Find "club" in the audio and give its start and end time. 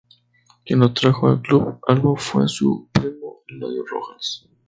1.39-1.77